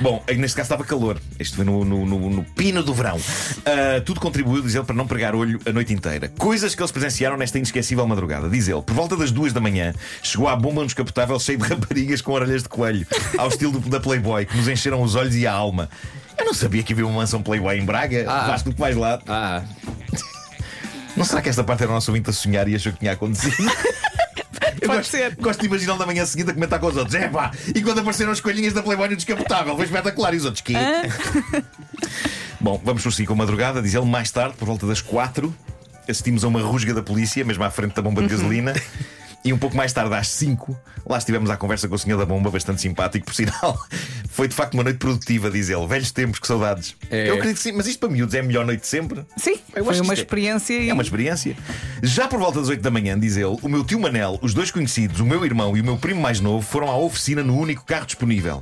Bom, 0.00 0.22
neste 0.28 0.56
caso 0.56 0.66
estava 0.66 0.84
calor. 0.84 1.18
Isto 1.38 1.56
foi 1.56 1.64
no, 1.64 1.84
no, 1.84 2.04
no- 2.06 2.30
no 2.30 2.44
pino 2.44 2.82
do 2.82 2.92
verão. 2.94 3.18
Ah, 3.64 4.00
tudo 4.04 4.20
contribuiu, 4.20 4.62
diz 4.62 4.74
ele, 4.74 4.84
para 4.84 4.94
não 4.94 5.06
pregar 5.06 5.34
olho 5.34 5.60
a 5.66 5.72
noite 5.72 5.92
inteira. 5.92 6.28
Coisas 6.38 6.74
que 6.74 6.80
eles 6.82 6.90
presenciaram 6.92 7.36
nesta 7.36 7.58
inesquecível 7.58 8.06
madrugada. 8.06 8.48
Diz 8.48 8.68
ele, 8.68 8.82
por 8.82 8.94
volta 8.94 9.16
das 9.16 9.30
duas 9.30 9.52
da 9.52 9.60
manhã, 9.60 9.94
chegou 10.22 10.48
à 10.48 10.56
bomba 10.56 10.80
um 10.82 10.86
descapotável 10.86 11.38
cheio 11.38 11.58
de 11.58 11.64
raparigas 11.68 12.20
com 12.20 12.32
orelhas 12.32 12.62
de 12.62 12.68
coelho, 12.68 13.06
ao 13.36 13.48
estilo 13.48 13.72
do- 13.78 13.88
da 13.88 14.00
Playboy, 14.00 14.44
que 14.46 14.56
nos 14.56 14.68
encheram 14.68 15.02
os 15.02 15.14
olhos 15.14 15.34
e 15.36 15.46
a 15.46 15.52
alma. 15.52 15.88
Eu 16.38 16.44
não 16.44 16.54
sabia 16.54 16.82
que 16.82 16.92
havia 16.92 17.06
uma 17.06 17.16
mansão 17.20 17.42
Playboy 17.42 17.76
em 17.78 17.84
Braga. 17.84 18.24
Ah. 18.28 18.46
Vasco, 18.46 18.72
que 18.72 18.78
vais 18.78 18.96
lá. 18.96 19.20
Ah, 19.26 19.62
Não 21.16 21.24
será 21.24 21.42
que 21.42 21.48
esta 21.48 21.64
parte 21.64 21.82
era 21.82 21.90
o 21.90 21.94
nosso 21.94 22.10
ouvinte 22.12 22.30
a 22.30 22.32
sonhar 22.32 22.68
e 22.68 22.76
achou 22.76 22.92
que 22.92 22.98
tinha 23.00 23.12
acontecido? 23.12 23.56
Pode 24.88 24.98
gosto, 24.98 25.10
ser. 25.10 25.36
gosto 25.36 25.60
de 25.60 25.66
imaginar 25.66 25.96
da 25.96 26.06
manhã 26.06 26.24
seguinte 26.26 26.50
a 26.50 26.54
comentar 26.54 26.78
com 26.80 26.86
os 26.86 26.96
outros. 26.96 27.14
É 27.14 27.28
pá, 27.28 27.50
e 27.74 27.82
quando 27.82 28.00
apareceram 28.00 28.32
as 28.32 28.40
coelhinhas 28.40 28.72
da 28.72 28.82
Playboy 28.82 29.08
no 29.08 29.16
descapotável, 29.16 29.76
foi 29.76 29.84
espetacular. 29.84 30.34
E 30.34 30.36
os 30.38 30.44
outros, 30.44 30.62
que? 30.62 30.74
Bom, 32.60 32.80
vamos 32.84 33.02
prosseguir 33.02 33.26
com 33.26 33.34
a 33.34 33.36
madrugada. 33.36 33.80
Diz 33.80 33.94
ele, 33.94 34.06
mais 34.06 34.30
tarde, 34.30 34.56
por 34.56 34.66
volta 34.66 34.86
das 34.86 35.00
quatro, 35.00 35.54
assistimos 36.08 36.44
a 36.44 36.48
uma 36.48 36.60
rusga 36.60 36.92
da 36.92 37.02
polícia, 37.02 37.44
mesmo 37.44 37.62
à 37.64 37.70
frente 37.70 37.94
da 37.94 38.02
bomba 38.02 38.22
de 38.22 38.28
gasolina. 38.28 38.74
E 39.48 39.52
um 39.54 39.56
pouco 39.56 39.74
mais 39.74 39.94
tarde, 39.94 40.14
às 40.14 40.28
5, 40.28 40.78
lá 41.06 41.16
estivemos 41.16 41.48
à 41.48 41.56
conversa 41.56 41.88
com 41.88 41.94
o 41.94 41.98
senhor 41.98 42.18
da 42.18 42.26
bomba, 42.26 42.50
bastante 42.50 42.82
simpático, 42.82 43.24
por 43.24 43.34
sinal. 43.34 43.78
Foi 44.28 44.46
de 44.46 44.54
facto 44.54 44.74
uma 44.74 44.84
noite 44.84 44.98
produtiva, 44.98 45.50
diz 45.50 45.70
ele. 45.70 45.86
Velhos 45.86 46.12
tempos, 46.12 46.38
que 46.38 46.46
saudades. 46.46 46.94
É. 47.10 47.30
Eu 47.30 47.36
acredito 47.36 47.56
que 47.56 47.62
sim, 47.62 47.72
mas 47.72 47.86
isto 47.86 47.98
para 47.98 48.10
miúdos 48.10 48.34
é 48.34 48.40
a 48.40 48.42
melhor 48.42 48.66
noite 48.66 48.82
de 48.82 48.86
sempre. 48.88 49.24
Sim, 49.38 49.56
Eu 49.74 49.84
foi 49.86 49.94
acho 49.94 50.02
que 50.02 50.06
uma 50.06 50.12
é- 50.12 50.18
experiência 50.18 50.74
e 50.74 50.90
É 50.90 50.92
uma 50.92 51.02
experiência. 51.02 51.56
Já 52.02 52.28
por 52.28 52.38
volta 52.38 52.60
das 52.60 52.68
8 52.68 52.82
da 52.82 52.90
manhã, 52.90 53.18
diz 53.18 53.38
ele, 53.38 53.56
o 53.62 53.68
meu 53.70 53.82
tio 53.84 53.98
Manel, 53.98 54.38
os 54.42 54.52
dois 54.52 54.70
conhecidos, 54.70 55.18
o 55.18 55.24
meu 55.24 55.42
irmão 55.46 55.74
e 55.74 55.80
o 55.80 55.84
meu 55.84 55.96
primo 55.96 56.20
mais 56.20 56.40
novo 56.40 56.60
foram 56.60 56.90
à 56.90 56.98
oficina 56.98 57.42
no 57.42 57.56
único 57.58 57.86
carro 57.86 58.04
disponível. 58.04 58.60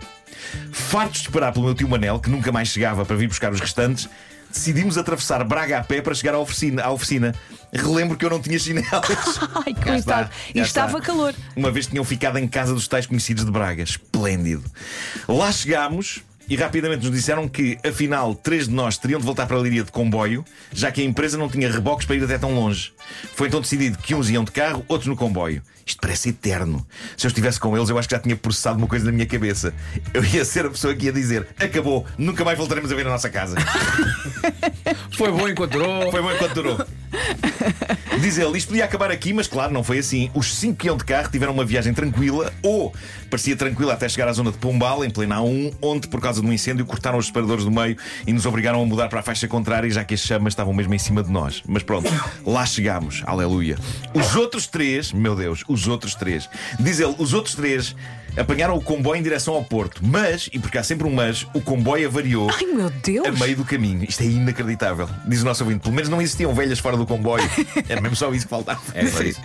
Fartos 0.71 1.23
de 1.23 1.27
esperar 1.27 1.53
pelo 1.53 1.65
meu 1.65 1.75
tio 1.75 1.89
Manel, 1.89 2.21
que 2.21 2.31
nunca 2.31 2.53
mais 2.53 2.69
chegava 2.69 3.05
para 3.05 3.17
vir 3.17 3.27
buscar 3.27 3.53
os 3.53 3.59
restantes, 3.59 4.09
decidimos 4.57 4.99
atravessar 4.99 5.43
Braga 5.45 5.79
a 5.79 5.85
pé 5.85 6.01
para 6.01 6.15
chegar 6.15 6.35
à 6.35 6.39
oficina. 6.39 6.83
À 6.83 6.91
oficina. 6.91 7.35
Relembro 7.73 8.17
que 8.17 8.25
eu 8.25 8.31
não 8.31 8.41
tinha 8.41 8.59
chinelos. 8.59 8.89
Ai, 9.67 9.75
coitado. 9.75 9.97
está, 9.99 10.31
E 10.55 10.61
estava 10.61 10.99
está. 10.99 11.07
calor. 11.13 11.35
Uma 11.55 11.71
vez 11.71 11.87
tinham 11.87 12.05
ficado 12.05 12.39
em 12.39 12.49
casa 12.49 12.73
dos 12.75 12.89
tais 12.89 13.07
conhecidos 13.07 13.45
de 13.45 13.51
Braga. 13.51 13.83
Esplêndido. 13.83 14.65
Lá 15.29 15.51
chegámos 15.53 16.23
e 16.49 16.55
rapidamente 16.57 17.05
nos 17.05 17.15
disseram 17.15 17.49
que, 17.49 17.77
afinal, 17.87 18.35
três 18.35 18.69
de 18.69 18.75
nós 18.75 18.97
teriam 18.97 19.19
de 19.19 19.27
voltar 19.27 19.47
para 19.47 19.57
a 19.57 19.61
Líria 19.61 19.83
de 19.83 19.91
comboio, 19.91 20.45
já 20.73 20.93
que 20.93 21.01
a 21.01 21.05
empresa 21.05 21.37
não 21.37 21.49
tinha 21.49 21.71
reboques 21.71 22.07
para 22.07 22.15
ir 22.17 22.23
até 22.25 22.39
tão 22.39 22.55
longe. 22.55 22.93
Foi 23.35 23.49
então 23.49 23.61
decidido 23.61 23.99
que 23.99 24.15
uns 24.15 24.31
iam 24.31 24.45
de 24.45 24.53
carro, 24.53 24.85
outros 24.89 25.09
no 25.09 25.17
comboio. 25.17 25.61
Isto 25.87 26.01
parece 26.01 26.31
eterno. 26.31 26.85
Se 27.17 27.27
eu 27.27 27.29
estivesse 27.29 27.61
com 27.61 27.77
eles, 27.77 27.89
eu 27.89 27.97
acho 27.97 28.09
que 28.09 28.15
já 28.17 28.21
tinha 28.21 28.35
processado 28.35 28.77
uma 28.77 28.89
coisa 28.89 29.05
na 29.05 29.13
minha 29.13 29.25
cabeça. 29.25 29.73
Eu 30.13 30.25
ia 30.25 30.45
ser 30.45 30.67
a 30.67 30.71
pessoa 30.71 30.93
que 30.93 31.07
ia 31.07 31.13
dizer: 31.13 31.47
acabou, 31.61 32.05
nunca 32.19 32.45
mais 32.45 32.59
voltaremos 32.59 32.91
a 32.91 32.95
ver 32.97 33.07
a 33.07 33.11
nossa 33.11 33.31
casa. 33.31 33.57
Foi 35.17 35.31
bom 35.31 35.49
enquanto 35.49 35.73
durou. 35.73 36.11
Foi 36.11 36.21
bom 36.21 36.33
enquanto 36.33 36.55
durou. 36.55 36.79
Diz 38.21 38.39
ele, 38.39 38.59
isto 38.59 38.69
podia 38.69 38.85
acabar 38.85 39.11
aqui, 39.11 39.33
mas 39.33 39.47
claro, 39.47 39.73
não 39.73 39.85
foi 39.85 39.99
assim. 39.99 40.31
Os 40.35 40.55
cinco 40.55 40.79
que 40.79 40.87
iam 40.87 40.97
de 40.97 41.05
carro 41.05 41.31
tiveram 41.31 41.53
uma 41.53 41.65
viagem 41.65 41.93
tranquila, 41.93 42.53
ou 42.63 42.95
parecia 43.31 43.55
tranquila 43.57 43.93
até 43.93 44.09
chegar 44.09 44.29
à 44.29 44.33
zona 44.33 44.51
de 44.51 44.59
Pombal, 44.59 45.05
em 45.05 45.11
plena 45.11 45.37
A1, 45.37 45.75
onde, 45.81 46.09
por 46.09 46.21
causa 46.21 46.41
de 46.41 46.47
um 46.47 46.53
incêndio, 46.53 46.85
cortaram 46.85 47.19
os 47.19 47.27
separadores 47.27 47.65
do 47.65 47.71
meio 47.71 47.97
e 48.27 48.33
nos 48.33 48.47
obrigaram 48.47 48.83
a 48.83 48.87
mudar 48.87 49.09
para 49.09 49.21
a 49.21 49.23
faixa 49.23 49.47
contrária, 49.47 49.89
já 49.91 50.05
que 50.05 50.15
as 50.15 50.21
chamas 50.21 50.53
estavam 50.53 50.73
mesmo 50.73 50.95
em 50.95 50.99
cima 50.99 51.23
de 51.23 51.31
nós. 51.31 51.63
Mas 51.67 51.83
pronto, 51.83 52.11
lá 52.45 52.65
chegámos, 52.65 53.23
aleluia. 53.27 53.79
Os 54.15 54.35
outros 54.35 54.67
três, 54.67 55.13
meu 55.13 55.35
Deus, 55.35 55.63
os 55.77 55.89
outros 55.89 56.15
três. 56.15 56.49
Diz 56.79 56.99
ele, 57.01 57.15
os 57.19 57.33
outros 57.33 57.55
três 57.55 57.95
apanharam 58.37 58.77
o 58.77 58.83
comboio 58.83 59.19
em 59.19 59.23
direção 59.23 59.55
ao 59.55 59.65
Porto, 59.65 60.01
mas, 60.05 60.49
e 60.53 60.59
porque 60.59 60.79
há 60.79 60.83
sempre 60.83 61.07
um 61.07 61.15
mas, 61.15 61.47
o 61.55 61.61
comboio 61.61 62.07
avariou 62.07 62.51
Ai, 62.51 62.67
meu 62.67 62.91
Deus. 62.91 63.27
a 63.27 63.33
meio 63.33 63.57
do 63.57 63.65
caminho. 63.65 64.05
Isto 64.05 64.23
é 64.23 64.27
inacreditável. 64.27 65.09
Diz 65.27 65.43
o 65.43 65.45
nosso 65.45 65.65
ouvinte. 65.65 65.83
Pelo 65.83 65.95
menos 65.95 66.09
não 66.09 66.21
existiam 66.21 66.55
velhas 66.55 66.79
fora 66.79 66.97
do 66.97 67.07
comboio. 67.07 67.49
Era 67.89 68.01
mesmo 68.03 68.17
só 68.17 68.33
isso 68.33 68.47
que 68.47 68.51
faltava. 68.51 68.81
É 68.95 69.07
só 69.07 69.23
isso. 69.23 69.41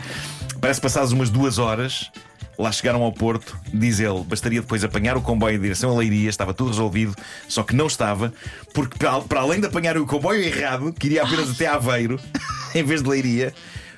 Parece 0.60 0.80
que 0.80 0.84
passadas 0.84 1.12
umas 1.12 1.30
duas 1.30 1.58
horas. 1.58 2.12
Lá 2.58 2.72
chegaram 2.72 3.02
ao 3.02 3.12
Porto, 3.12 3.58
diz 3.74 4.00
ele, 4.00 4.24
bastaria 4.24 4.62
depois 4.62 4.84
apanhar 4.84 5.18
o 5.18 5.22
comboio 5.22 5.56
em 5.56 5.60
direção 5.60 5.90
a 5.90 5.98
Leiria, 5.98 6.30
estava 6.30 6.54
tudo 6.54 6.70
resolvido, 6.70 7.16
só 7.48 7.64
que 7.64 7.74
não 7.74 7.88
estava, 7.88 8.32
porque 8.72 9.00
para, 9.00 9.20
para 9.22 9.40
além 9.40 9.60
de 9.60 9.66
apanhar 9.66 9.98
o 9.98 10.06
comboio 10.06 10.44
errado, 10.44 10.94
que 10.94 11.08
iria 11.08 11.24
apenas 11.24 11.50
até 11.50 11.66
Aveiro, 11.66 12.20
em 12.76 12.84
vez 12.84 13.02
de 13.02 13.10
Leiria, 13.10 13.52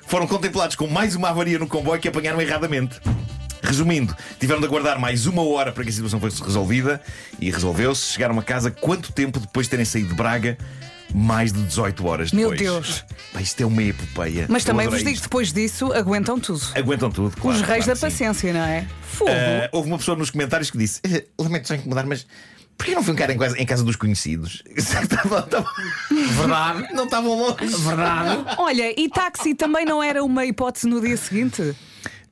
foram 0.06 0.26
contemplados 0.26 0.76
com 0.76 0.86
mais 0.86 1.14
uma 1.14 1.30
avaria 1.30 1.58
no 1.58 1.66
comboio 1.66 2.00
que 2.00 2.08
apanharam 2.08 2.40
erradamente. 2.40 3.00
Resumindo, 3.62 4.14
tiveram 4.38 4.60
de 4.60 4.66
aguardar 4.66 5.00
mais 5.00 5.26
uma 5.26 5.42
hora 5.42 5.72
para 5.72 5.82
que 5.84 5.88
a 5.90 5.92
situação 5.92 6.20
fosse 6.20 6.42
resolvida 6.42 7.00
e 7.40 7.50
resolveu-se. 7.50 8.12
Chegaram 8.12 8.38
a 8.38 8.42
casa 8.42 8.70
quanto 8.70 9.10
tempo 9.12 9.40
depois 9.40 9.66
de 9.66 9.70
terem 9.70 9.84
saído 9.86 10.08
de 10.08 10.14
Braga? 10.14 10.58
Mais 11.14 11.52
de 11.52 11.62
18 11.62 12.06
horas 12.06 12.32
Meu 12.32 12.50
depois. 12.50 12.68
Deus. 12.70 13.04
Pá, 13.32 13.40
isto 13.40 13.62
é 13.62 13.66
uma 13.66 13.82
epopeia. 13.82 14.46
Mas 14.48 14.62
Eu 14.64 14.66
também 14.72 14.88
vos 14.88 14.98
digo, 14.98 15.10
isto. 15.10 15.22
depois 15.22 15.52
disso, 15.52 15.92
aguentam 15.92 16.38
tudo. 16.40 16.60
Aguentam 16.74 17.10
tudo, 17.10 17.36
claro. 17.36 17.56
Os 17.56 17.62
reis 17.62 17.84
claro 17.84 17.86
da 17.86 17.94
sim. 17.96 18.00
paciência, 18.00 18.52
não 18.52 18.60
é? 18.64 18.86
Fogo. 19.02 19.30
Ah, 19.30 19.68
houve 19.72 19.88
uma 19.88 19.98
pessoa 19.98 20.16
nos 20.16 20.30
comentários 20.30 20.70
que 20.70 20.76
disse: 20.78 21.00
"Eh, 21.04 21.24
Lamento 21.38 21.68
já 21.68 21.76
incomodar, 21.76 22.04
mas 22.06 22.26
porquê 22.76 22.94
não 22.94 23.02
foi 23.02 23.14
um 23.14 23.16
cara 23.16 23.32
em 23.32 23.38
casa, 23.38 23.58
em 23.58 23.66
casa 23.66 23.82
dos 23.84 23.96
conhecidos? 23.96 24.62
Estava- 24.76 25.40
estava- 25.40 25.70
Verdade. 26.10 26.92
não 26.94 27.04
estavam 27.04 27.34
longe. 27.38 27.66
Verdade. 27.66 28.44
Olha, 28.58 29.00
e 29.00 29.08
táxi 29.08 29.54
também 29.54 29.84
não 29.84 30.02
era 30.02 30.22
uma 30.24 30.44
hipótese 30.44 30.86
no 30.86 31.00
dia 31.00 31.16
seguinte? 31.16 31.74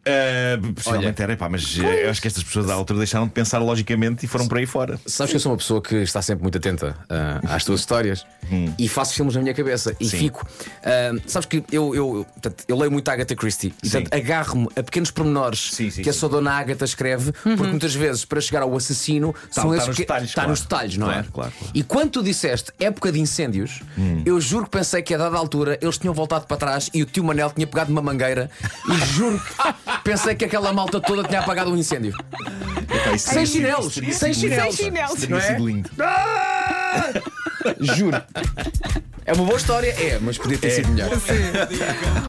Ah, 0.05 0.59
possivelmente 0.75 1.23
era, 1.23 1.37
pá, 1.37 1.49
mas 1.49 1.79
eh, 1.79 2.07
eu 2.07 2.11
acho 2.11 2.21
que 2.21 2.27
estas 2.27 2.43
pessoas 2.43 2.67
da 2.67 2.75
altura 2.75 2.99
deixaram 2.99 3.27
de 3.27 3.33
pensar 3.33 3.59
logicamente 3.59 4.25
e 4.25 4.29
foram 4.29 4.49
por 4.49 4.59
aí 4.59 4.67
fora. 4.67 4.99
Sabes 5.07 5.31
que 5.31 5.37
eu 5.37 5.41
sou 5.41 5.53
uma 5.53 5.59
pessoa 5.59 5.81
que 5.81 5.95
está 5.97 6.21
sempre 6.21 6.43
muito 6.43 6.59
atenta 6.59 6.97
ah, 7.09 7.41
às 7.55 7.65
tuas 7.65 7.81
histórias 7.81 8.27
e 8.79 8.89
faço 8.89 9.15
filmes 9.15 9.35
na 9.37 9.41
minha 9.43 9.55
cabeça 9.55 9.95
e 10.01 10.07
Sim. 10.09 10.19
fico. 10.19 10.47
ah, 10.85 11.13
sabes 11.27 11.47
que 11.47 11.63
eu, 11.71 11.95
eu, 11.95 12.27
portanto, 12.33 12.65
eu 12.67 12.77
leio 12.77 12.91
muito 12.91 13.09
a 13.09 13.13
Agatha 13.13 13.37
Christie 13.37 13.73
e 13.83 13.89
portanto, 13.89 14.13
agarro-me 14.13 14.69
a 14.77 14.83
pequenos 14.83 15.11
pormenores 15.11 15.71
Sim, 15.73 15.89
sim, 15.91 16.03
que 16.03 16.11
a 16.11 16.13
sua 16.13 16.29
dona 16.29 16.51
Agatha 16.53 16.85
escreve, 16.85 17.31
porque 17.33 17.63
muitas 17.69 17.95
vezes 17.95 18.25
para 18.25 18.41
chegar 18.41 18.63
ao 18.63 18.77
assassino 18.77 19.33
são 19.51 19.67
está 19.73 19.77
esses 19.77 19.87
nos 19.89 19.97
que- 19.97 20.03
detalhes, 20.03 20.29
está 20.31 20.35
claro. 20.43 20.51
nos 20.51 20.61
detalhes, 20.63 20.97
não 20.97 21.09
é? 21.11 21.15
Claro, 21.15 21.33
claro, 21.33 21.53
claro. 21.59 21.73
E 21.75 21.83
quando 21.85 22.11
tu 22.11 22.23
disseste 22.23 22.73
época 22.81 23.13
de 23.13 23.21
incêndios, 23.21 23.81
eu 24.27 24.41
juro 24.41 24.65
que 24.65 24.71
pensei 24.71 25.01
que 25.03 25.15
a 25.15 25.19
dada 25.19 25.37
altura 25.37 25.79
eles 25.81 25.97
tinham 25.97 26.13
voltado 26.13 26.47
para 26.47 26.57
trás 26.57 26.91
e 26.93 27.03
o 27.03 27.07
tio 27.07 27.23
Manel 27.23 27.51
tinha 27.51 27.67
pegado 27.67 27.93
uma 27.93 28.03
mangueira 28.03 28.51
e 28.91 29.07
juro 29.15 29.39
que 29.41 29.92
pensei 30.05 30.35
que 30.35 30.45
aquela 30.45 30.73
malta 30.73 31.01
toda 31.01 31.23
tinha 31.25 31.41
apagado 31.41 31.71
um 31.71 31.77
incêndio. 31.77 32.15
Epá, 32.91 33.13
isso 33.15 33.31
Sem 33.31 33.47
chinelos, 33.47 33.87
isso 33.87 33.95
teria 34.01 34.15
sem 34.15 34.35
sido 34.35 34.49
lindo. 34.51 34.73
chinelos. 34.73 34.77
Sem 34.77 34.85
chinelos. 34.87 35.13
Isso 35.19 35.21
teria 35.21 35.37
Não 35.37 35.43
é? 35.43 35.47
sido 35.47 35.67
lindo. 35.69 35.91
Juro. 37.97 38.23
É 39.25 39.33
uma 39.33 39.45
boa 39.45 39.57
história, 39.57 39.89
é, 39.91 40.19
mas 40.21 40.37
podia 40.37 40.59
ter 40.59 40.71
sido 40.71 40.89
melhor. 40.89 41.11